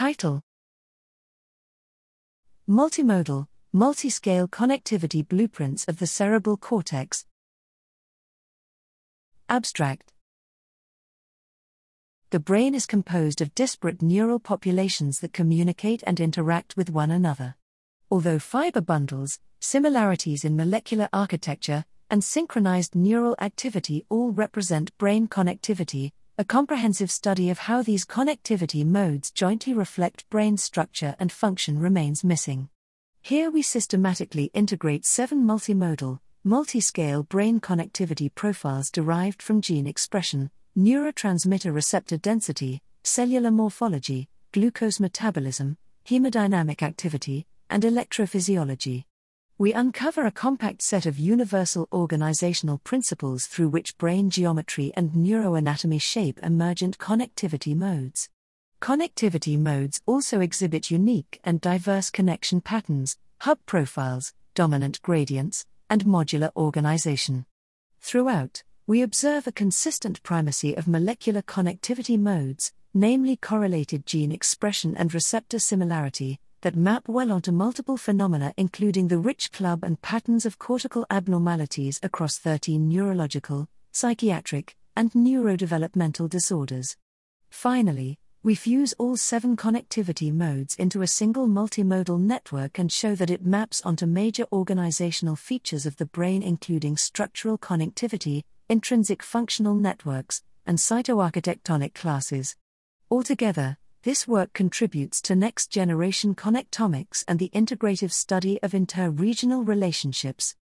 [0.00, 0.40] Title
[2.66, 7.26] Multimodal, Multi-Scale Connectivity Blueprints of the Cerebral Cortex.
[9.50, 10.14] Abstract
[12.30, 17.56] The brain is composed of disparate neural populations that communicate and interact with one another.
[18.10, 26.12] Although fiber bundles, similarities in molecular architecture, and synchronized neural activity all represent brain connectivity,
[26.40, 32.24] a comprehensive study of how these connectivity modes jointly reflect brain structure and function remains
[32.24, 32.70] missing.
[33.20, 41.74] Here we systematically integrate seven multimodal, multi-scale brain connectivity profiles derived from gene expression, neurotransmitter
[41.74, 45.76] receptor density, cellular morphology, glucose metabolism,
[46.06, 49.04] hemodynamic activity, and electrophysiology
[49.60, 56.00] we uncover a compact set of universal organizational principles through which brain geometry and neuroanatomy
[56.00, 58.30] shape emergent connectivity modes.
[58.80, 66.50] Connectivity modes also exhibit unique and diverse connection patterns, hub profiles, dominant gradients, and modular
[66.56, 67.44] organization.
[68.00, 75.12] Throughout, we observe a consistent primacy of molecular connectivity modes, namely correlated gene expression and
[75.12, 80.58] receptor similarity, that map well onto multiple phenomena, including the rich club and patterns of
[80.58, 86.96] cortical abnormalities across 13 neurological, psychiatric, and neurodevelopmental disorders.
[87.48, 93.30] Finally, we fuse all seven connectivity modes into a single multimodal network and show that
[93.30, 100.42] it maps onto major organizational features of the brain, including structural connectivity, intrinsic functional networks,
[100.66, 102.56] and cytoarchitectonic classes.
[103.10, 109.62] Altogether, this work contributes to next generation connectomics and the integrative study of inter regional
[109.62, 110.54] relationships.